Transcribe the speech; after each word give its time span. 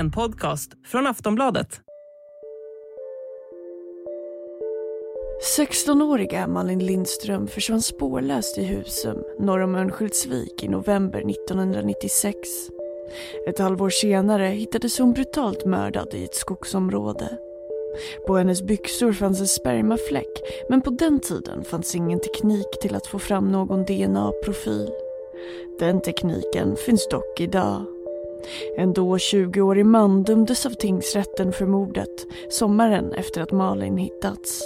En 0.00 0.10
podcast 0.10 0.70
från 0.86 1.06
Aftonbladet. 1.06 1.80
16-åriga 5.58 6.46
Malin 6.46 6.78
Lindström 6.78 7.46
försvann 7.46 7.82
spårlöst 7.82 8.58
i 8.58 8.64
Husum 8.64 9.24
norr 9.38 9.60
om 9.60 9.74
Örnsköldsvik 9.74 10.64
i 10.64 10.68
november 10.68 11.30
1996. 11.30 12.38
Ett 13.46 13.58
halvår 13.58 13.90
senare 13.90 14.44
hittades 14.44 14.98
hon 14.98 15.12
brutalt 15.12 15.66
mördad 15.66 16.14
i 16.14 16.24
ett 16.24 16.34
skogsområde. 16.34 17.38
På 18.26 18.36
hennes 18.36 18.62
byxor 18.62 19.12
fanns 19.12 19.40
en 19.40 19.48
spermafläck 19.48 20.40
men 20.68 20.80
på 20.80 20.90
den 20.90 21.20
tiden 21.20 21.64
fanns 21.64 21.94
ingen 21.94 22.20
teknik 22.20 22.80
till 22.82 22.94
att 22.94 23.06
få 23.06 23.18
fram 23.18 23.48
någon 23.48 23.84
DNA-profil. 23.84 24.90
Den 25.78 26.00
tekniken 26.00 26.76
finns 26.76 27.08
dock 27.08 27.40
idag. 27.40 27.99
En 28.76 28.92
då 28.92 29.16
20-årig 29.16 29.86
man 29.86 30.22
dömdes 30.22 30.66
av 30.66 30.70
tingsrätten 30.70 31.52
för 31.52 31.66
mordet 31.66 32.26
sommaren 32.50 33.12
efter 33.12 33.40
att 33.40 33.52
Malin 33.52 33.96
hittats. 33.96 34.62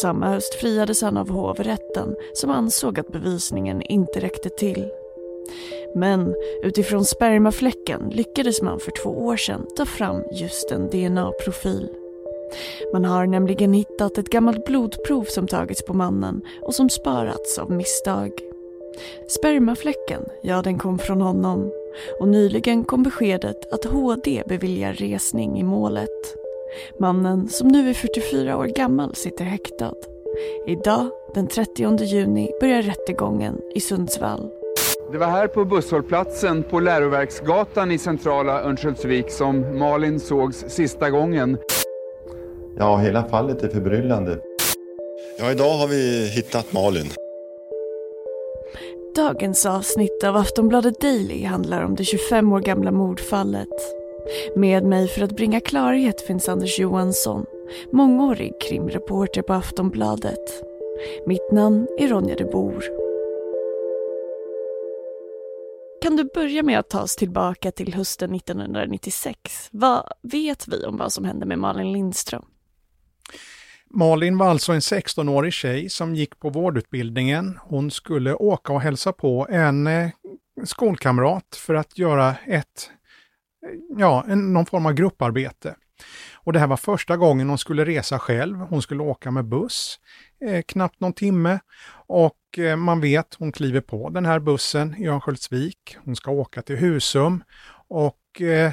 Samma 0.00 0.28
höst 0.28 0.54
friades 0.54 1.02
han 1.02 1.16
av 1.16 1.30
hovrätten 1.30 2.16
som 2.32 2.50
ansåg 2.50 3.00
att 3.00 3.12
bevisningen 3.12 3.82
inte 3.82 4.20
räckte 4.20 4.48
till. 4.48 4.88
Men 5.94 6.34
utifrån 6.62 7.04
spermafläcken 7.04 8.10
lyckades 8.10 8.62
man 8.62 8.80
för 8.80 8.90
två 9.02 9.10
år 9.10 9.36
sedan 9.36 9.66
ta 9.76 9.84
fram 9.84 10.22
just 10.32 10.70
en 10.70 10.90
DNA-profil. 10.90 11.88
Man 12.92 13.04
har 13.04 13.26
nämligen 13.26 13.72
hittat 13.72 14.18
ett 14.18 14.30
gammalt 14.30 14.64
blodprov 14.66 15.24
som 15.24 15.46
tagits 15.46 15.84
på 15.84 15.94
mannen 15.94 16.42
och 16.62 16.74
som 16.74 16.90
sparats 16.90 17.58
av 17.58 17.70
misstag. 17.70 18.30
Spermafläcken, 19.28 20.22
ja 20.42 20.62
den 20.62 20.78
kom 20.78 20.98
från 20.98 21.20
honom. 21.20 21.72
Och 22.20 22.28
nyligen 22.28 22.84
kom 22.84 23.02
beskedet 23.02 23.72
att 23.72 23.84
HD 23.84 24.42
beviljar 24.46 24.92
resning 24.92 25.58
i 25.58 25.62
målet. 25.62 26.36
Mannen, 27.00 27.48
som 27.48 27.68
nu 27.68 27.90
är 27.90 27.94
44 27.94 28.56
år 28.56 28.66
gammal, 28.66 29.14
sitter 29.14 29.44
häktad. 29.44 29.94
Idag, 30.66 31.10
den 31.34 31.46
30 31.46 32.04
juni, 32.04 32.50
börjar 32.60 32.82
rättegången 32.82 33.60
i 33.74 33.80
Sundsvall. 33.80 34.50
Det 35.12 35.18
var 35.18 35.26
här 35.26 35.46
på 35.46 35.64
busshållplatsen 35.64 36.62
på 36.62 36.80
Läroverksgatan 36.80 37.90
i 37.90 37.98
centrala 37.98 38.62
Örnsköldsvik 38.62 39.30
som 39.30 39.78
Malin 39.78 40.20
sågs 40.20 40.64
sista 40.68 41.10
gången. 41.10 41.58
Ja, 42.78 42.96
hela 42.96 43.28
fallet 43.28 43.62
är 43.62 43.68
förbryllande. 43.68 44.38
Ja, 45.38 45.50
idag 45.50 45.78
har 45.78 45.88
vi 45.88 46.30
hittat 46.34 46.72
Malin. 46.72 47.06
Dagens 49.16 49.66
avsnitt 49.66 50.24
av 50.24 50.36
Aftonbladet 50.36 51.00
Daily 51.00 51.44
handlar 51.44 51.84
om 51.84 51.94
det 51.94 52.04
25 52.04 52.52
år 52.52 52.60
gamla 52.60 52.92
mordfallet. 52.92 53.68
Med 54.56 54.84
mig 54.84 55.08
för 55.08 55.22
att 55.22 55.36
bringa 55.36 55.60
klarhet 55.60 56.20
finns 56.20 56.48
Anders 56.48 56.78
Johansson, 56.78 57.44
mångårig 57.92 58.52
krimreporter 58.60 59.42
på 59.42 59.52
Aftonbladet. 59.52 60.62
Mitt 61.26 61.52
namn 61.52 61.86
är 61.98 62.08
Ronja 62.08 62.34
de 62.34 62.44
Bor. 62.44 62.84
Kan 66.02 66.16
du 66.16 66.24
börja 66.34 66.62
med 66.62 66.78
att 66.78 66.90
ta 66.90 67.02
oss 67.02 67.16
tillbaka 67.16 67.72
till 67.72 67.94
hösten 67.94 68.34
1996? 68.34 69.68
Vad 69.70 70.12
vet 70.22 70.68
vi 70.68 70.84
om 70.84 70.96
vad 70.96 71.12
som 71.12 71.24
hände 71.24 71.46
med 71.46 71.58
Malin 71.58 71.92
Lindström? 71.92 72.44
Malin 73.90 74.38
var 74.38 74.46
alltså 74.46 74.72
en 74.72 74.80
16-årig 74.80 75.52
tjej 75.52 75.88
som 75.88 76.14
gick 76.14 76.40
på 76.40 76.50
vårdutbildningen. 76.50 77.58
Hon 77.62 77.90
skulle 77.90 78.34
åka 78.34 78.72
och 78.72 78.80
hälsa 78.80 79.12
på 79.12 79.46
en 79.50 79.86
eh, 79.86 80.10
skolkamrat 80.64 81.56
för 81.56 81.74
att 81.74 81.98
göra 81.98 82.36
ett, 82.46 82.90
eh, 83.66 83.98
ja, 83.98 84.24
en, 84.28 84.52
någon 84.52 84.66
form 84.66 84.86
av 84.86 84.92
grupparbete. 84.92 85.74
Och 86.34 86.52
det 86.52 86.58
här 86.58 86.66
var 86.66 86.76
första 86.76 87.16
gången 87.16 87.48
hon 87.48 87.58
skulle 87.58 87.84
resa 87.84 88.18
själv. 88.18 88.56
Hon 88.56 88.82
skulle 88.82 89.02
åka 89.02 89.30
med 89.30 89.44
buss, 89.44 89.98
eh, 90.46 90.62
knappt 90.68 91.00
någon 91.00 91.12
timme. 91.12 91.58
Och 92.06 92.58
eh, 92.58 92.76
man 92.76 93.00
vet, 93.00 93.34
hon 93.38 93.52
kliver 93.52 93.80
på 93.80 94.10
den 94.10 94.26
här 94.26 94.38
bussen 94.38 94.94
i 94.98 95.08
Örnsköldsvik. 95.08 95.96
Hon 96.04 96.16
ska 96.16 96.30
åka 96.30 96.62
till 96.62 96.76
Husum. 96.76 97.44
Och 97.88 98.40
eh, 98.40 98.72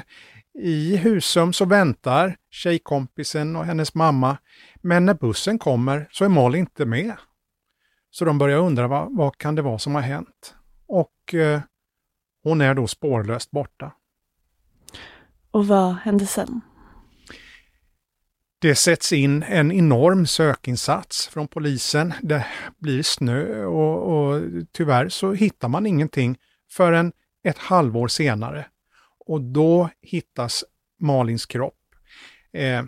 i 0.58 0.96
Husum 0.96 1.52
så 1.52 1.64
väntar 1.64 2.36
tjejkompisen 2.50 3.56
och 3.56 3.64
hennes 3.64 3.94
mamma. 3.94 4.36
Men 4.86 5.06
när 5.06 5.14
bussen 5.14 5.58
kommer 5.58 6.08
så 6.10 6.24
är 6.24 6.28
Malin 6.28 6.60
inte 6.60 6.84
med. 6.84 7.16
Så 8.10 8.24
de 8.24 8.38
börjar 8.38 8.58
undra 8.58 8.88
vad, 8.88 9.16
vad 9.16 9.38
kan 9.38 9.54
det 9.54 9.62
vara 9.62 9.78
som 9.78 9.94
har 9.94 10.02
hänt? 10.02 10.54
Och 10.86 11.34
eh, 11.34 11.60
hon 12.42 12.60
är 12.60 12.74
då 12.74 12.86
spårlöst 12.86 13.50
borta. 13.50 13.92
Och 15.50 15.66
vad 15.66 15.94
hände 15.94 16.26
sen? 16.26 16.60
Det 18.58 18.74
sätts 18.74 19.12
in 19.12 19.42
en 19.42 19.72
enorm 19.72 20.26
sökinsats 20.26 21.28
från 21.28 21.48
polisen. 21.48 22.14
Det 22.22 22.46
blir 22.78 23.02
snö 23.02 23.64
och, 23.64 24.32
och 24.32 24.42
tyvärr 24.72 25.08
så 25.08 25.32
hittar 25.32 25.68
man 25.68 25.86
ingenting 25.86 26.38
förrän 26.70 27.12
ett 27.44 27.58
halvår 27.58 28.08
senare. 28.08 28.66
Och 29.26 29.40
då 29.40 29.90
hittas 30.02 30.64
Malins 31.00 31.46
kropp. 31.46 31.80
Eh, 32.52 32.82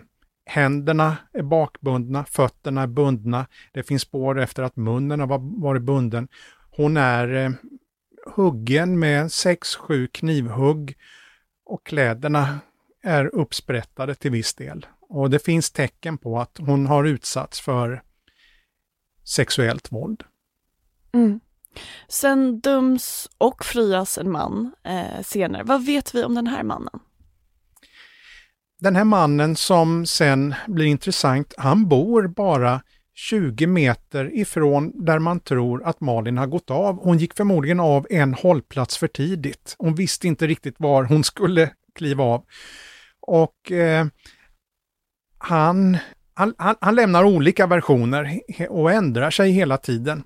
händerna 0.47 1.17
är 1.33 1.43
bakbundna, 1.43 2.25
fötterna 2.25 2.81
är 2.81 2.87
bundna. 2.87 3.47
Det 3.73 3.83
finns 3.83 4.01
spår 4.01 4.39
efter 4.39 4.63
att 4.63 4.75
munnen 4.75 5.19
har 5.19 5.61
varit 5.61 5.81
bunden. 5.81 6.27
Hon 6.71 6.97
är 6.97 7.45
eh, 7.45 7.51
huggen 8.35 8.99
med 8.99 9.31
sex, 9.31 9.75
sju 9.75 10.07
knivhugg 10.07 10.97
och 11.65 11.85
kläderna 11.85 12.59
är 13.03 13.35
uppsprättade 13.35 14.15
till 14.15 14.31
viss 14.31 14.53
del. 14.53 14.85
Och 15.09 15.29
det 15.29 15.39
finns 15.39 15.71
tecken 15.71 16.17
på 16.17 16.39
att 16.39 16.57
hon 16.57 16.85
har 16.85 17.03
utsatts 17.03 17.61
för 17.61 18.03
sexuellt 19.23 19.91
våld. 19.91 20.23
Mm. 21.13 21.39
Sen 22.07 22.59
döms 22.59 23.29
och 23.37 23.65
frias 23.65 24.17
en 24.17 24.31
man 24.31 24.75
eh, 24.83 25.21
senare. 25.23 25.63
Vad 25.63 25.85
vet 25.85 26.15
vi 26.15 26.23
om 26.23 26.35
den 26.35 26.47
här 26.47 26.63
mannen? 26.63 26.99
Den 28.79 28.95
här 28.95 29.03
mannen 29.03 29.55
som 29.55 30.05
sen 30.05 30.55
blir 30.67 30.85
intressant, 30.85 31.53
han 31.57 31.87
bor 31.87 32.27
bara 32.27 32.81
20 33.13 33.67
meter 33.67 34.37
ifrån 34.37 35.05
där 35.05 35.19
man 35.19 35.39
tror 35.39 35.83
att 35.83 36.01
Malin 36.01 36.37
har 36.37 36.47
gått 36.47 36.71
av. 36.71 37.03
Hon 37.03 37.17
gick 37.17 37.33
förmodligen 37.33 37.79
av 37.79 38.07
en 38.09 38.33
hållplats 38.33 38.97
för 38.97 39.07
tidigt. 39.07 39.75
Hon 39.77 39.95
visste 39.95 40.27
inte 40.27 40.47
riktigt 40.47 40.75
var 40.77 41.03
hon 41.03 41.23
skulle 41.23 41.71
kliva 41.95 42.23
av. 42.23 42.45
Och 43.19 43.71
eh, 43.71 44.05
han, 45.37 45.97
han, 46.33 46.53
han, 46.57 46.95
lämnar 46.95 47.23
olika 47.23 47.67
versioner 47.67 48.41
och 48.69 48.91
ändrar 48.91 49.31
sig 49.31 49.51
hela 49.51 49.77
tiden. 49.77 50.23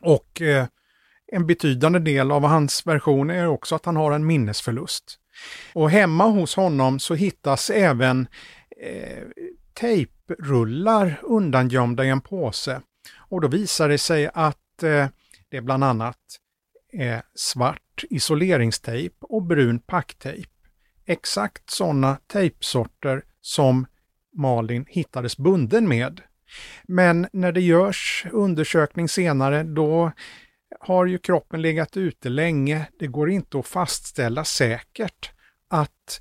Och 0.00 0.42
eh, 0.42 0.66
en 1.32 1.46
betydande 1.46 1.98
del 1.98 2.30
av 2.32 2.44
hans 2.44 2.86
version 2.86 3.30
är 3.30 3.46
också 3.46 3.74
att 3.74 3.84
han 3.84 3.96
har 3.96 4.12
en 4.12 4.26
minnesförlust. 4.26 5.18
Och 5.72 5.90
hemma 5.90 6.24
hos 6.24 6.56
honom 6.56 6.98
så 6.98 7.14
hittas 7.14 7.70
även 7.70 8.26
eh, 8.82 9.22
tejprullar 9.74 11.20
undangömda 11.22 12.04
i 12.04 12.08
en 12.08 12.20
påse. 12.20 12.80
Och 13.18 13.40
då 13.40 13.48
visar 13.48 13.88
det 13.88 13.98
sig 13.98 14.30
att 14.34 14.82
eh, 14.82 15.06
det 15.48 15.60
bland 15.60 15.84
annat 15.84 16.18
är 16.92 17.22
svart 17.34 18.04
isoleringstejp 18.10 19.16
och 19.20 19.42
brun 19.42 19.78
packtejp. 19.78 20.48
Exakt 21.06 21.70
sådana 21.70 22.18
tejpsorter 22.26 23.22
som 23.40 23.86
Malin 24.36 24.84
hittades 24.88 25.36
bunden 25.36 25.88
med. 25.88 26.20
Men 26.82 27.28
när 27.32 27.52
det 27.52 27.60
görs 27.60 28.26
undersökning 28.32 29.08
senare 29.08 29.62
då 29.62 30.12
har 30.82 31.06
ju 31.06 31.18
kroppen 31.18 31.62
legat 31.62 31.96
ute 31.96 32.28
länge. 32.28 32.86
Det 32.98 33.06
går 33.06 33.30
inte 33.30 33.58
att 33.58 33.66
fastställa 33.66 34.44
säkert 34.44 35.30
att 35.68 36.20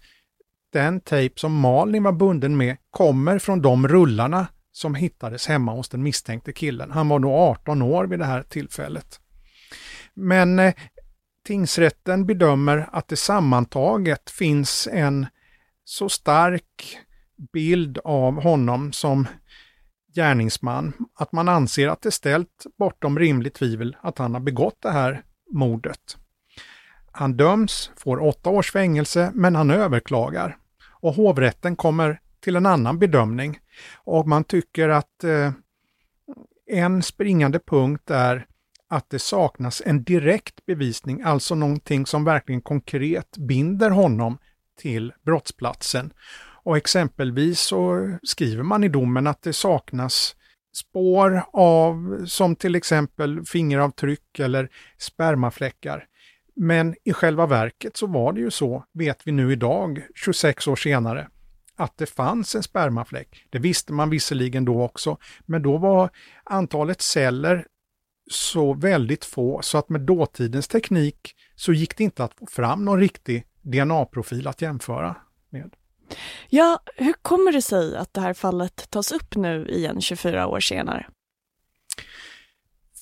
den 0.73 1.01
tejp 1.01 1.39
som 1.39 1.59
Malin 1.59 2.03
var 2.03 2.11
bunden 2.11 2.57
med 2.57 2.77
kommer 2.89 3.39
från 3.39 3.61
de 3.61 3.87
rullarna 3.87 4.47
som 4.71 4.95
hittades 4.95 5.47
hemma 5.47 5.71
hos 5.71 5.89
den 5.89 6.03
misstänkte 6.03 6.53
killen. 6.53 6.91
Han 6.91 7.09
var 7.09 7.19
nog 7.19 7.31
18 7.31 7.81
år 7.81 8.05
vid 8.05 8.19
det 8.19 8.25
här 8.25 8.43
tillfället. 8.43 9.19
Men 10.13 10.59
eh, 10.59 10.73
tingsrätten 11.45 12.25
bedömer 12.25 12.89
att 12.91 13.07
det 13.07 13.15
sammantaget 13.15 14.29
finns 14.29 14.87
en 14.91 15.27
så 15.83 16.09
stark 16.09 16.97
bild 17.53 17.97
av 18.03 18.41
honom 18.41 18.91
som 18.91 19.27
gärningsman 20.15 20.93
att 21.15 21.31
man 21.31 21.49
anser 21.49 21.87
att 21.87 22.01
det 22.01 22.09
är 22.09 22.11
ställt 22.11 22.65
bortom 22.77 23.19
rimligt 23.19 23.53
tvivel 23.53 23.97
att 24.01 24.17
han 24.17 24.33
har 24.33 24.41
begått 24.41 24.81
det 24.81 24.91
här 24.91 25.23
mordet. 25.51 26.17
Han 27.11 27.37
döms, 27.37 27.91
får 27.97 28.23
åtta 28.23 28.49
års 28.49 28.71
fängelse, 28.71 29.31
men 29.33 29.55
han 29.55 29.71
överklagar. 29.71 30.57
Och 30.89 31.13
hovrätten 31.13 31.75
kommer 31.75 32.19
till 32.39 32.55
en 32.55 32.65
annan 32.65 32.99
bedömning. 32.99 33.59
Och 33.95 34.27
man 34.27 34.43
tycker 34.43 34.89
att 34.89 35.23
eh, 35.23 35.51
en 36.67 37.03
springande 37.03 37.59
punkt 37.59 38.11
är 38.11 38.45
att 38.89 39.09
det 39.09 39.19
saknas 39.19 39.81
en 39.85 40.03
direkt 40.03 40.65
bevisning, 40.65 41.21
alltså 41.21 41.55
någonting 41.55 42.05
som 42.05 42.23
verkligen 42.23 42.61
konkret 42.61 43.37
binder 43.37 43.89
honom 43.89 44.37
till 44.77 45.13
brottsplatsen. 45.25 46.13
Och 46.63 46.77
exempelvis 46.77 47.59
så 47.59 48.09
skriver 48.23 48.63
man 48.63 48.83
i 48.83 48.87
domen 48.87 49.27
att 49.27 49.41
det 49.41 49.53
saknas 49.53 50.35
spår 50.73 51.43
av 51.53 52.25
som 52.25 52.55
till 52.55 52.75
exempel 52.75 53.45
fingeravtryck 53.45 54.39
eller 54.39 54.69
spermafläckar. 54.97 56.05
Men 56.55 56.95
i 57.03 57.13
själva 57.13 57.45
verket 57.45 57.97
så 57.97 58.07
var 58.07 58.33
det 58.33 58.39
ju 58.39 58.51
så, 58.51 58.85
vet 58.93 59.27
vi 59.27 59.31
nu 59.31 59.51
idag, 59.51 60.01
26 60.15 60.67
år 60.67 60.75
senare, 60.75 61.27
att 61.75 61.97
det 61.97 62.05
fanns 62.05 62.55
en 62.55 62.63
spermafläck. 62.63 63.45
Det 63.49 63.59
visste 63.59 63.93
man 63.93 64.09
visserligen 64.09 64.65
då 64.65 64.81
också, 64.81 65.17
men 65.45 65.61
då 65.61 65.77
var 65.77 66.09
antalet 66.43 67.01
celler 67.01 67.65
så 68.31 68.73
väldigt 68.73 69.25
få 69.25 69.61
så 69.61 69.77
att 69.77 69.89
med 69.89 70.01
dåtidens 70.01 70.67
teknik 70.67 71.35
så 71.55 71.73
gick 71.73 71.97
det 71.97 72.03
inte 72.03 72.23
att 72.23 72.33
få 72.39 72.45
fram 72.45 72.85
någon 72.85 72.99
riktig 72.99 73.45
DNA-profil 73.61 74.47
att 74.47 74.61
jämföra 74.61 75.15
med. 75.49 75.75
Ja, 76.49 76.79
hur 76.95 77.13
kommer 77.13 77.51
det 77.51 77.61
sig 77.61 77.97
att 77.97 78.13
det 78.13 78.21
här 78.21 78.33
fallet 78.33 78.89
tas 78.89 79.11
upp 79.11 79.35
nu 79.35 79.67
igen 79.69 80.01
24 80.01 80.47
år 80.47 80.59
senare? 80.59 81.05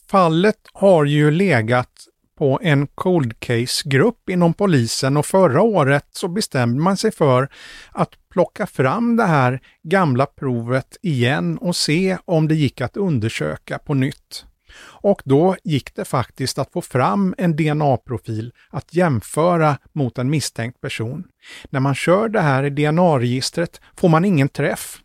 Fallet 0.09 0.67
har 0.73 1.05
ju 1.05 1.31
legat 1.31 2.07
på 2.37 2.59
en 2.63 2.87
cold 2.87 3.39
case-grupp 3.39 4.29
inom 4.29 4.53
polisen 4.53 5.17
och 5.17 5.25
förra 5.25 5.61
året 5.61 6.05
så 6.11 6.27
bestämde 6.27 6.81
man 6.81 6.97
sig 6.97 7.11
för 7.11 7.49
att 7.91 8.29
plocka 8.29 8.67
fram 8.67 9.15
det 9.15 9.25
här 9.25 9.61
gamla 9.83 10.25
provet 10.25 10.97
igen 11.01 11.57
och 11.57 11.75
se 11.75 12.17
om 12.25 12.47
det 12.47 12.55
gick 12.55 12.81
att 12.81 12.97
undersöka 12.97 13.79
på 13.79 13.93
nytt. 13.93 14.45
Och 14.77 15.21
då 15.25 15.55
gick 15.63 15.95
det 15.95 16.05
faktiskt 16.05 16.59
att 16.59 16.71
få 16.71 16.81
fram 16.81 17.35
en 17.37 17.55
DNA-profil 17.55 18.53
att 18.69 18.95
jämföra 18.95 19.77
mot 19.93 20.17
en 20.17 20.29
misstänkt 20.29 20.81
person. 20.81 21.23
När 21.69 21.79
man 21.79 21.95
kör 21.95 22.29
det 22.29 22.41
här 22.41 22.63
i 22.63 22.69
DNA-registret 22.69 23.81
får 23.97 24.09
man 24.09 24.25
ingen 24.25 24.49
träff. 24.49 25.01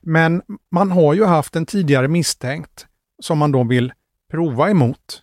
Men 0.00 0.42
man 0.70 0.90
har 0.90 1.14
ju 1.14 1.24
haft 1.24 1.56
en 1.56 1.66
tidigare 1.66 2.08
misstänkt 2.08 2.86
som 3.22 3.38
man 3.38 3.52
då 3.52 3.64
vill 3.64 3.92
prova 4.30 4.70
emot. 4.70 5.22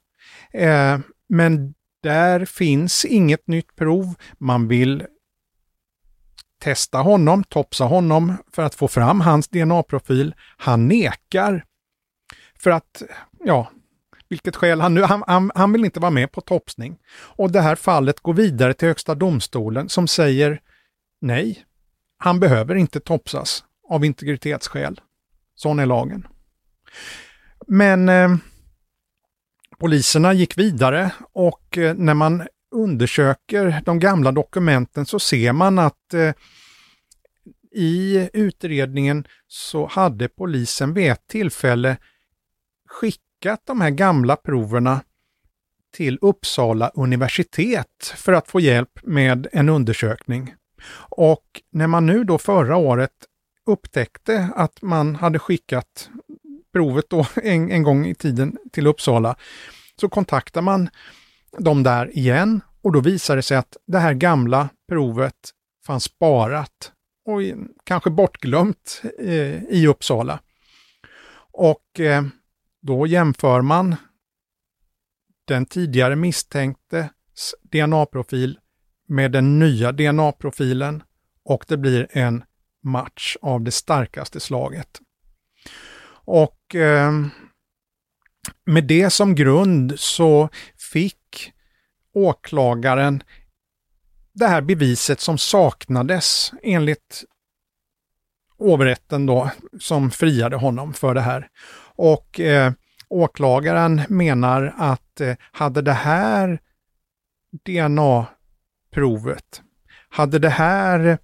Eh, 0.54 1.00
men 1.30 1.74
där 2.04 2.46
finns 2.46 3.06
inget 3.06 3.48
nytt 3.48 3.76
prov. 3.76 4.14
Man 4.38 4.68
vill 4.68 5.06
testa 6.60 6.98
honom, 6.98 7.44
topsa 7.44 7.84
honom 7.84 8.38
för 8.52 8.64
att 8.64 8.76
få 8.76 8.88
fram 8.88 9.22
hans 9.22 9.48
DNA-profil. 9.48 10.36
Han 10.58 10.88
nekar. 10.88 11.66
För 12.60 12.72
att, 12.72 13.04
ja, 13.46 13.72
vilket 14.30 14.56
skäl 14.56 14.82
han 14.82 14.94
nu, 14.94 15.02
han, 15.02 15.24
han, 15.28 15.52
han, 15.56 15.72
vill 15.72 15.86
inte 15.86 16.00
vara 16.00 16.12
med 16.12 16.32
på 16.32 16.42
topsning. 16.42 16.98
Och 17.16 17.52
det 17.52 17.62
här 17.62 17.76
fallet 17.76 18.20
går 18.20 18.34
vidare 18.34 18.74
till 18.74 18.88
Högsta 18.88 19.16
domstolen 19.16 19.90
som 19.90 20.08
säger 20.08 20.62
nej, 21.22 21.66
han 22.18 22.40
behöver 22.40 22.76
inte 22.76 23.00
topsas 23.00 23.64
av 23.90 24.06
integritetsskäl. 24.06 25.02
Sån 25.56 25.80
är 25.80 25.86
lagen. 25.86 26.28
Men 27.68 28.10
eh, 28.10 28.36
poliserna 29.80 30.34
gick 30.34 30.58
vidare 30.58 31.12
och 31.34 31.78
eh, 31.78 31.96
när 31.96 32.14
man 32.14 32.48
undersöker 32.72 33.82
de 33.86 34.00
gamla 34.00 34.32
dokumenten 34.32 35.06
så 35.06 35.20
ser 35.20 35.54
man 35.54 35.80
att 35.80 36.14
eh, 36.14 36.34
i 37.72 38.30
utredningen 38.34 39.28
så 39.48 39.86
hade 39.86 40.28
polisen 40.28 40.94
vid 40.94 41.12
ett 41.12 41.28
tillfälle 41.28 41.98
skickat 43.46 43.66
de 43.66 43.82
här 43.82 43.90
gamla 43.90 44.36
proverna 44.36 45.02
till 45.94 46.20
Uppsala 46.22 46.92
universitet 46.96 48.14
för 48.16 48.34
att 48.34 48.48
få 48.48 48.60
hjälp 48.60 49.00
med 49.04 49.48
en 49.52 49.70
undersökning. 49.70 50.54
Och 51.10 51.62
när 51.72 51.88
man 51.88 52.06
nu 52.06 52.24
då 52.24 52.38
förra 52.38 52.78
året 52.78 53.12
upptäckte 53.66 54.50
att 54.56 54.82
man 54.82 55.16
hade 55.16 55.40
skickat 55.40 56.10
provet 56.74 57.06
då 57.10 57.26
en, 57.44 57.72
en 57.72 57.84
gång 57.84 58.06
i 58.06 58.16
tiden 58.16 58.58
till 58.72 58.88
Uppsala, 58.88 59.36
så 60.02 60.10
kontaktar 60.10 60.62
man 60.62 60.90
dem 61.58 61.84
där 61.84 62.18
igen 62.18 62.62
och 62.82 62.92
då 62.92 63.00
visar 63.00 63.36
det 63.36 63.44
sig 63.44 63.58
att 63.58 63.78
det 63.88 64.00
här 64.00 64.14
gamla 64.14 64.70
provet 64.90 65.52
fanns 65.86 66.04
sparat 66.04 66.92
och 67.26 67.42
kanske 67.84 68.10
bortglömt 68.10 69.02
eh, 69.20 69.64
i 69.64 69.88
Uppsala. 69.88 70.40
Och 71.52 72.00
eh, 72.00 72.24
då 72.86 73.08
jämför 73.08 73.62
man 73.62 73.96
den 75.46 75.66
tidigare 75.66 76.16
misstänktes 76.16 77.56
DNA-profil 77.62 78.60
med 79.08 79.32
den 79.32 79.60
nya 79.60 79.92
DNA-profilen 79.92 81.04
och 81.44 81.66
det 81.68 81.78
blir 81.78 82.08
en 82.12 82.44
match 82.84 83.38
av 83.42 83.62
det 83.62 83.72
starkaste 83.72 84.40
slaget. 84.40 85.02
Och 86.26 86.76
eh, 86.76 87.12
med 88.66 88.84
det 88.84 89.10
som 89.10 89.36
grund 89.36 90.00
så 90.00 90.50
fick 90.92 91.52
åklagaren 92.14 93.24
det 94.34 94.48
här 94.48 94.62
beviset 94.62 95.20
som 95.20 95.38
saknades 95.38 96.52
enligt 96.64 97.24
hovrätten 98.58 99.26
då 99.26 99.50
som 99.80 100.12
friade 100.12 100.56
honom 100.56 100.94
för 100.94 101.14
det 101.14 101.22
här. 101.22 101.48
Och 101.96 102.40
eh, 102.40 102.72
åklagaren 103.10 104.02
menar 104.10 104.74
att 104.78 105.22
eh, 105.22 105.36
hade 105.52 105.82
det 105.82 105.94
här 105.94 106.60
DNA-provet, 107.66 108.42
hade 110.10 110.40
det 110.40 110.50
här 110.50 111.18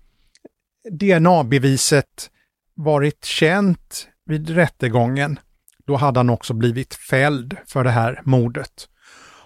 DNA-beviset 0.91 2.29
varit 2.75 3.25
känt 3.25 4.07
vid 4.25 4.49
rättegången, 4.49 5.39
då 5.85 5.95
hade 5.95 6.19
han 6.19 6.29
också 6.29 6.53
blivit 6.53 6.93
fälld 6.93 7.57
för 7.67 7.83
det 7.83 7.89
här 7.89 8.21
mordet. 8.23 8.87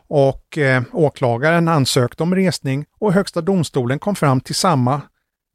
Och 0.07 0.57
eh, 0.57 0.83
åklagaren 0.91 1.67
ansökte 1.67 2.23
om 2.23 2.35
resning 2.35 2.85
och 2.99 3.13
Högsta 3.13 3.41
domstolen 3.41 3.99
kom 3.99 4.15
fram 4.15 4.41
till 4.41 4.55
samma 4.55 5.01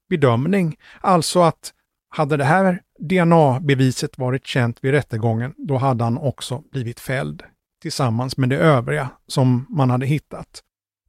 bedömning. 0.08 0.76
Alltså 1.00 1.42
att 1.42 1.72
hade 2.10 2.36
det 2.36 2.44
här 2.44 2.82
DNA-beviset 2.98 4.18
varit 4.18 4.46
känt 4.46 4.78
vid 4.84 4.90
rättegången, 4.90 5.54
då 5.56 5.76
hade 5.76 6.04
han 6.04 6.18
också 6.18 6.62
blivit 6.72 7.00
fälld 7.00 7.42
tillsammans 7.82 8.36
med 8.36 8.48
det 8.48 8.56
övriga 8.56 9.10
som 9.26 9.66
man 9.68 9.90
hade 9.90 10.06
hittat. 10.06 10.62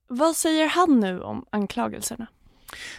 Vad 0.07 0.35
säger 0.35 0.67
han 0.67 0.99
nu 0.99 1.21
om 1.21 1.45
anklagelserna? 1.49 2.27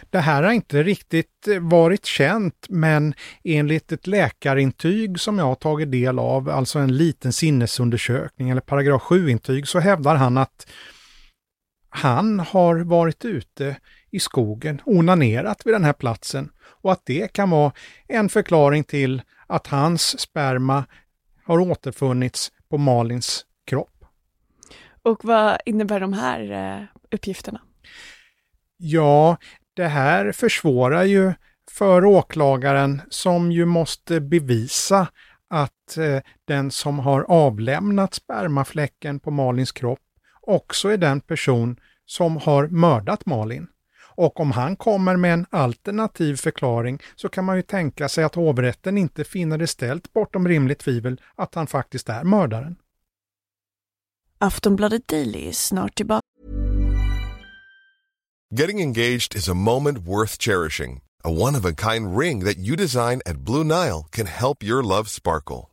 Det 0.09 0.19
här 0.19 0.43
har 0.43 0.51
inte 0.51 0.83
riktigt 0.83 1.47
eh, 1.47 1.59
varit 1.59 2.05
känt, 2.05 2.65
men 2.69 3.13
enligt 3.43 3.91
ett 3.91 4.07
läkarintyg 4.07 5.19
som 5.19 5.39
jag 5.39 5.45
har 5.45 5.55
tagit 5.55 5.91
del 5.91 6.19
av, 6.19 6.49
alltså 6.49 6.79
en 6.79 6.97
liten 6.97 7.33
sinnesundersökning 7.33 8.49
eller 8.49 8.61
paragraf 8.61 9.01
7-intyg, 9.01 9.67
så 9.67 9.79
hävdar 9.79 10.15
han 10.15 10.37
att 10.37 10.67
han 11.95 12.39
har 12.39 12.75
varit 12.79 13.25
ute 13.25 13.77
i 14.11 14.19
skogen, 14.19 14.81
onanerat 14.85 15.65
vid 15.65 15.73
den 15.73 15.83
här 15.83 15.93
platsen 15.93 16.51
och 16.59 16.91
att 16.91 17.05
det 17.05 17.33
kan 17.33 17.49
vara 17.49 17.71
en 18.07 18.29
förklaring 18.29 18.83
till 18.83 19.21
att 19.47 19.67
hans 19.67 20.19
sperma 20.19 20.85
har 21.43 21.59
återfunnits 21.59 22.51
på 22.69 22.77
Malins 22.77 23.45
kropp. 23.65 24.05
Och 25.03 25.25
vad 25.25 25.57
innebär 25.65 25.99
de 25.99 26.13
här 26.13 26.51
eh, 26.51 26.85
uppgifterna? 27.11 27.61
Ja, 28.77 29.37
det 29.73 29.87
här 29.87 30.31
försvårar 30.31 31.03
ju 31.03 31.33
för 31.71 32.05
åklagaren 32.05 33.01
som 33.09 33.51
ju 33.51 33.65
måste 33.65 34.21
bevisa 34.21 35.07
att 35.47 35.97
eh, 35.97 36.21
den 36.45 36.71
som 36.71 36.99
har 36.99 37.21
avlämnat 37.21 38.13
spermafläcken 38.13 39.19
på 39.19 39.31
Malins 39.31 39.71
kropp 39.71 39.99
också 40.47 40.89
är 40.89 40.97
den 40.97 41.21
person 41.21 41.79
som 42.05 42.37
har 42.37 42.67
mördat 42.67 43.25
Malin. 43.25 43.67
Och 44.15 44.39
om 44.39 44.51
han 44.51 44.75
kommer 44.75 45.17
med 45.17 45.33
en 45.33 45.45
alternativ 45.49 46.35
förklaring 46.35 46.99
så 47.15 47.29
kan 47.29 47.45
man 47.45 47.55
ju 47.55 47.61
tänka 47.61 48.09
sig 48.09 48.23
att 48.23 48.35
hovrätten 48.35 48.97
inte 48.97 49.23
finner 49.23 49.57
det 49.57 49.67
ställt 49.67 50.13
bortom 50.13 50.47
rimligt 50.47 50.79
tvivel 50.79 51.21
att 51.35 51.55
han 51.55 51.67
faktiskt 51.67 52.09
är 52.09 52.23
mördaren. 52.23 52.75
Aftonbladet 54.37 55.07
Daily 55.07 55.47
är 55.47 55.51
snart 55.51 55.95
tillbaka. 55.95 56.21
Getting 58.59 58.81
engaged 58.81 59.35
is 59.35 59.49
a 59.49 59.53
moment 59.53 59.97
worth 59.97 60.37
cherishing. 60.37 61.01
A 61.23 61.29
one-of-a-kind 61.29 62.17
ring 62.17 62.45
that 62.45 62.57
you 62.57 62.75
design 62.75 63.21
at 63.25 63.37
Blue 63.37 63.63
Nile 63.63 64.03
can 64.11 64.27
help 64.27 64.63
your 64.63 64.83
love 64.83 65.09
sparkle. 65.09 65.72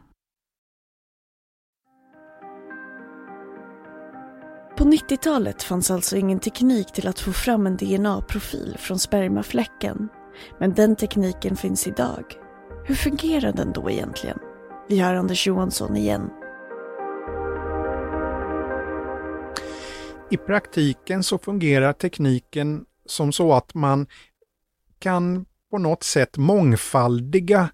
På 4.81 4.87
90-talet 4.87 5.63
fanns 5.63 5.91
alltså 5.91 6.17
ingen 6.17 6.39
teknik 6.39 6.91
till 6.91 7.07
att 7.07 7.19
få 7.19 7.31
fram 7.31 7.67
en 7.67 7.77
DNA-profil 7.77 8.75
från 8.79 8.99
spermafläcken. 8.99 10.09
Men 10.59 10.73
den 10.73 10.95
tekniken 10.95 11.55
finns 11.55 11.87
idag. 11.87 12.23
Hur 12.85 12.95
fungerar 12.95 13.51
den 13.51 13.73
då 13.73 13.91
egentligen? 13.91 14.37
Vi 14.89 14.99
hör 14.99 15.15
Anders 15.15 15.47
Johansson 15.47 15.97
igen. 15.97 16.29
I 20.31 20.37
praktiken 20.37 21.23
så 21.23 21.37
fungerar 21.37 21.93
tekniken 21.93 22.85
som 23.05 23.31
så 23.31 23.53
att 23.53 23.73
man 23.73 24.07
kan 24.99 25.45
på 25.71 25.77
något 25.77 26.03
sätt 26.03 26.37
mångfaldiga 26.37 27.69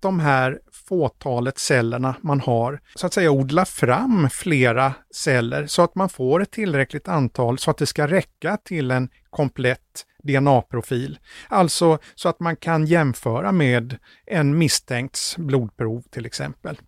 de 0.00 0.20
här 0.20 0.60
fåtalet 0.72 1.58
cellerna 1.58 2.16
man 2.20 2.40
har, 2.40 2.80
så 2.94 3.06
att 3.06 3.12
säga 3.12 3.30
odla 3.30 3.64
fram 3.64 4.30
flera 4.30 4.94
celler 5.14 5.66
så 5.66 5.82
att 5.82 5.94
man 5.94 6.08
får 6.08 6.42
ett 6.42 6.50
tillräckligt 6.50 7.08
antal 7.08 7.58
så 7.58 7.70
att 7.70 7.78
det 7.78 7.86
ska 7.86 8.06
räcka 8.06 8.56
till 8.56 8.90
en 8.90 9.08
komplett 9.30 10.06
DNA-profil. 10.22 11.18
Alltså 11.48 11.98
så 12.14 12.28
att 12.28 12.40
man 12.40 12.56
kan 12.56 12.86
jämföra 12.86 13.52
med 13.52 13.98
en 14.26 14.58
misstänkts 14.58 15.36
blodprov 15.36 16.02
till 16.10 16.26
exempel. 16.26 16.80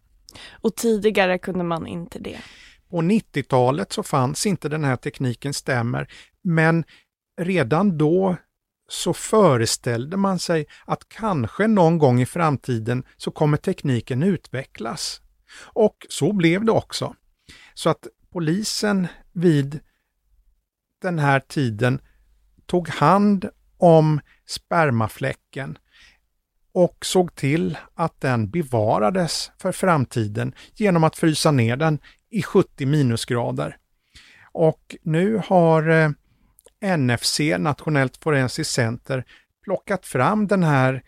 Och 0.51 0.77
tidigare 0.77 1.39
kunde 1.39 1.65
man 1.65 1.87
inte 1.87 2.19
det? 2.19 2.39
På 2.91 2.97
90-talet 2.97 3.93
så 3.93 4.03
fanns 4.03 4.47
inte 4.47 4.69
den 4.69 4.85
här 4.85 4.97
tekniken 4.97 5.55
stämmer, 5.55 6.09
men 6.43 6.85
redan 7.41 7.99
då 7.99 8.37
så 8.89 9.13
föreställde 9.13 10.17
man 10.17 10.39
sig 10.39 10.67
att 10.85 11.09
kanske 11.09 11.67
någon 11.67 11.99
gång 11.99 12.21
i 12.21 12.27
framtiden 12.27 13.03
så 13.17 13.31
kommer 13.31 13.57
tekniken 13.57 14.23
utvecklas. 14.23 15.21
Och 15.61 16.07
så 16.09 16.33
blev 16.33 16.65
det 16.65 16.73
också. 16.73 17.15
Så 17.75 17.91
att 17.91 18.07
polisen 18.33 19.07
vid 19.33 19.81
den 21.03 21.19
här 21.19 21.41
tiden 21.41 22.01
tog 22.67 22.89
hand 22.89 23.49
om 23.79 24.21
spermafläcken 24.47 25.79
och 26.73 26.97
såg 27.03 27.35
till 27.35 27.79
att 27.95 28.21
den 28.21 28.51
bevarades 28.51 29.51
för 29.59 29.73
framtiden 29.73 30.55
genom 30.75 31.05
att 31.05 31.17
frysa 31.17 31.51
ner 31.51 31.77
den 31.77 31.99
i 32.31 32.43
70 32.43 32.87
minusgrader. 32.87 33.77
Och 34.53 34.97
nu 35.03 35.43
har 35.47 35.89
eh, 35.89 36.11
NFC, 36.83 37.41
Nationellt 37.59 38.17
forensiskt 38.17 38.75
center, 38.75 39.25
plockat 39.65 40.07
fram 40.07 40.47
den 40.47 40.63
här 40.63 41.03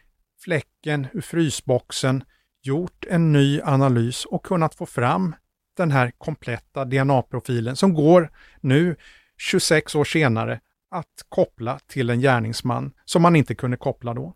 fläcken 0.44 1.06
ur 1.12 1.20
frysboxen, 1.20 2.24
gjort 2.62 3.04
en 3.08 3.32
ny 3.32 3.60
analys 3.60 4.24
och 4.24 4.44
kunnat 4.44 4.74
få 4.74 4.86
fram 4.86 5.34
den 5.76 5.90
här 5.90 6.12
kompletta 6.18 6.84
DNA-profilen 6.84 7.76
som 7.76 7.94
går 7.94 8.30
nu, 8.60 8.96
26 9.38 9.94
år 9.94 10.04
senare, 10.04 10.60
att 10.90 11.24
koppla 11.28 11.78
till 11.78 12.10
en 12.10 12.20
gärningsman 12.20 12.92
som 13.04 13.22
man 13.22 13.36
inte 13.36 13.54
kunde 13.54 13.76
koppla 13.76 14.14
då. 14.14 14.34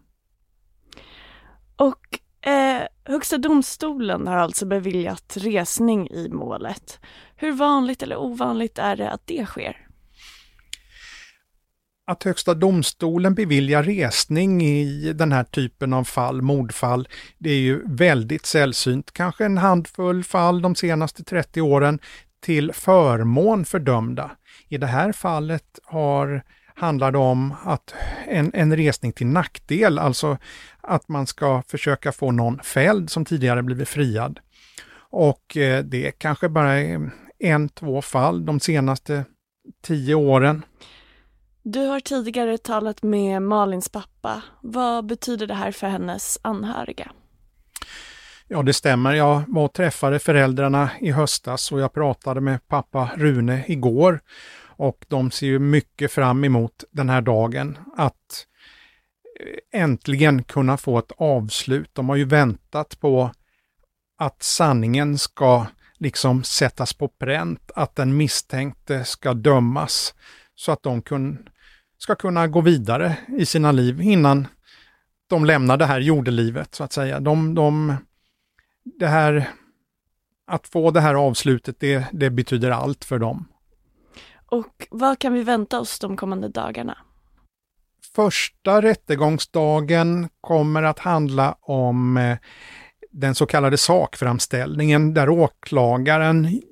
Och 1.76 2.18
eh, 2.48 2.82
Högsta 3.04 3.38
domstolen 3.38 4.26
har 4.26 4.36
alltså 4.36 4.66
beviljat 4.66 5.36
resning 5.36 6.10
i 6.10 6.28
målet. 6.28 7.00
Hur 7.36 7.52
vanligt 7.52 8.02
eller 8.02 8.16
ovanligt 8.16 8.78
är 8.78 8.96
det 8.96 9.10
att 9.10 9.26
det 9.26 9.46
sker? 9.46 9.88
Att 12.06 12.22
Högsta 12.22 12.54
domstolen 12.54 13.34
beviljar 13.34 13.82
resning 13.82 14.62
i 14.62 15.12
den 15.12 15.32
här 15.32 15.44
typen 15.44 15.92
av 15.92 16.04
fall, 16.04 16.42
mordfall, 16.42 17.08
det 17.38 17.50
är 17.50 17.58
ju 17.58 17.82
väldigt 17.86 18.46
sällsynt. 18.46 19.12
Kanske 19.12 19.44
en 19.44 19.58
handfull 19.58 20.24
fall 20.24 20.62
de 20.62 20.74
senaste 20.74 21.24
30 21.24 21.60
åren 21.60 21.98
till 22.40 22.72
förmån 22.72 23.64
för 23.64 23.78
dömda. 23.78 24.30
I 24.68 24.78
det 24.78 24.86
här 24.86 25.12
fallet 25.12 25.78
har, 25.84 26.42
handlar 26.74 27.12
det 27.12 27.18
om 27.18 27.54
att 27.64 27.94
en, 28.28 28.50
en 28.54 28.76
resning 28.76 29.12
till 29.12 29.26
nackdel, 29.26 29.98
alltså 29.98 30.38
att 30.80 31.08
man 31.08 31.26
ska 31.26 31.62
försöka 31.68 32.12
få 32.12 32.30
någon 32.30 32.58
fälld 32.58 33.10
som 33.10 33.24
tidigare 33.24 33.62
blivit 33.62 33.88
friad. 33.88 34.40
Och 35.10 35.56
eh, 35.56 35.84
det 35.84 36.06
är 36.06 36.10
kanske 36.10 36.48
bara 36.48 36.80
en, 37.38 37.68
två 37.68 38.02
fall 38.02 38.46
de 38.46 38.60
senaste 38.60 39.24
tio 39.82 40.14
åren. 40.14 40.62
Du 41.66 41.86
har 41.86 42.00
tidigare 42.00 42.58
talat 42.58 43.02
med 43.02 43.42
Malins 43.42 43.88
pappa. 43.88 44.42
Vad 44.60 45.06
betyder 45.06 45.46
det 45.46 45.54
här 45.54 45.72
för 45.72 45.86
hennes 45.86 46.38
anhöriga? 46.42 47.12
Ja, 48.48 48.62
det 48.62 48.72
stämmer. 48.72 49.14
Jag 49.14 49.42
var 49.48 49.64
och 49.64 49.72
träffade 49.72 50.18
föräldrarna 50.18 50.90
i 51.00 51.10
höstas 51.10 51.72
och 51.72 51.80
jag 51.80 51.92
pratade 51.92 52.40
med 52.40 52.68
pappa 52.68 53.10
Rune 53.16 53.64
igår. 53.68 54.20
Och 54.76 55.04
de 55.08 55.30
ser 55.30 55.46
ju 55.46 55.58
mycket 55.58 56.12
fram 56.12 56.44
emot 56.44 56.84
den 56.90 57.08
här 57.08 57.20
dagen, 57.20 57.78
att 57.96 58.46
eh, 59.72 59.80
äntligen 59.82 60.42
kunna 60.42 60.76
få 60.76 60.98
ett 60.98 61.12
avslut. 61.16 61.90
De 61.92 62.08
har 62.08 62.16
ju 62.16 62.24
väntat 62.24 63.00
på 63.00 63.30
att 64.18 64.42
sanningen 64.42 65.18
ska 65.18 65.66
liksom 65.98 66.44
sättas 66.44 66.94
på 66.94 67.08
pränt, 67.08 67.70
att 67.74 67.96
den 67.96 68.16
misstänkte 68.16 69.04
ska 69.04 69.34
dömas 69.34 70.14
så 70.54 70.72
att 70.72 70.82
de 70.82 71.02
kun, 71.02 71.48
ska 72.04 72.14
kunna 72.14 72.46
gå 72.46 72.60
vidare 72.60 73.16
i 73.28 73.46
sina 73.46 73.72
liv 73.72 74.00
innan 74.00 74.46
de 75.26 75.44
lämnar 75.44 75.76
det 75.76 75.86
här 75.86 76.00
jordelivet 76.00 76.74
så 76.74 76.84
att 76.84 76.92
säga. 76.92 77.20
De, 77.20 77.54
de, 77.54 77.96
det 78.84 79.06
här, 79.06 79.50
att 80.46 80.68
få 80.68 80.90
det 80.90 81.00
här 81.00 81.14
avslutet, 81.14 81.80
det, 81.80 82.06
det 82.12 82.30
betyder 82.30 82.70
allt 82.70 83.04
för 83.04 83.18
dem. 83.18 83.48
Och 84.46 84.86
vad 84.90 85.18
kan 85.18 85.32
vi 85.32 85.42
vänta 85.42 85.80
oss 85.80 85.98
de 85.98 86.16
kommande 86.16 86.48
dagarna? 86.48 86.98
Första 88.14 88.82
rättegångsdagen 88.82 90.28
kommer 90.40 90.82
att 90.82 90.98
handla 90.98 91.56
om 91.60 92.16
eh, 92.16 92.38
den 93.10 93.34
så 93.34 93.46
kallade 93.46 93.76
sakframställningen 93.76 95.14
där 95.14 95.28
åklagaren 95.28 96.62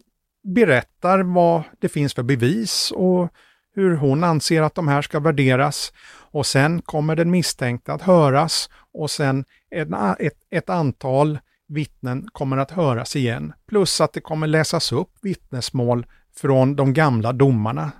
berättar 0.55 1.23
vad 1.23 1.63
det 1.81 1.89
finns 1.89 2.15
för 2.15 2.23
bevis 2.23 2.93
och 2.97 3.33
hur 3.75 3.97
hon 3.97 4.25
anser 4.25 4.63
att 4.63 4.75
de 4.75 4.89
här 4.89 5.03
ska 5.03 5.21
värderas 5.21 5.93
och 6.31 6.47
sen 6.47 6.83
kommer 6.83 7.17
den 7.17 7.31
misstänkte 7.31 7.93
att 7.93 8.03
höras 8.03 8.71
och 8.93 9.11
sen 9.11 9.45
ett, 9.71 9.89
ett, 10.19 10.39
ett 10.51 10.71
antal 10.71 11.39
vittnen 11.69 12.29
kommer 12.33 12.57
att 12.57 12.71
höras 12.71 13.17
igen. 13.17 13.53
Plus 13.67 14.01
att 14.01 14.13
det 14.13 14.21
kommer 14.21 14.47
läsas 14.47 14.93
upp 14.93 15.11
vittnesmål 15.23 16.07
från 16.37 16.77
de 16.77 16.93
gamla 16.93 17.33
domarna. 17.33 17.93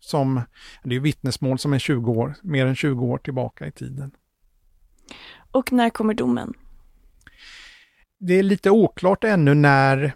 Som, 0.00 0.40
det 0.84 0.96
är 0.96 1.00
vittnesmål 1.00 1.58
som 1.58 1.72
är 1.72 1.78
20 1.78 2.12
år, 2.12 2.34
mer 2.42 2.66
än 2.66 2.76
20 2.76 3.04
år 3.06 3.18
tillbaka 3.18 3.66
i 3.66 3.72
tiden. 3.72 4.10
Och 5.50 5.72
när 5.72 5.90
kommer 5.90 6.14
domen? 6.14 6.54
Det 8.18 8.34
är 8.34 8.42
lite 8.42 8.70
oklart 8.70 9.24
ännu 9.24 9.54
när 9.54 10.14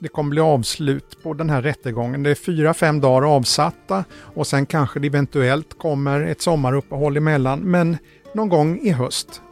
det 0.00 0.08
kommer 0.08 0.30
bli 0.30 0.40
avslut 0.40 1.22
på 1.22 1.34
den 1.34 1.50
här 1.50 1.62
rättegången. 1.62 2.22
Det 2.22 2.30
är 2.30 2.34
fyra, 2.34 2.74
fem 2.74 3.00
dagar 3.00 3.36
avsatta 3.36 4.04
och 4.34 4.46
sen 4.46 4.66
kanske 4.66 5.00
det 5.00 5.06
eventuellt 5.06 5.78
kommer 5.78 6.20
ett 6.20 6.40
sommaruppehåll 6.40 7.16
emellan, 7.16 7.60
men 7.60 7.98
någon 8.34 8.48
gång 8.48 8.78
i 8.78 8.90
höst. 8.90 9.42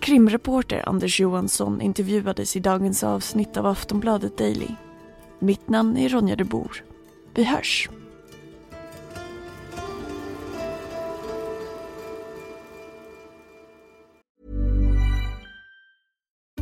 Krimreporter 0.00 0.88
Anders 0.88 1.20
Johansson 1.20 1.80
intervjuades 1.80 2.56
i 2.56 2.60
dagens 2.60 3.04
avsnitt 3.04 3.56
av 3.56 3.66
Aftonbladet 3.66 4.38
Daily. 4.38 4.68
Mitt 5.38 5.68
namn 5.68 5.96
är 5.96 6.08
Ronja 6.08 6.36
de 6.36 6.44
Bor. 6.44 6.84
Vi 7.34 7.44
hörs! 7.44 7.88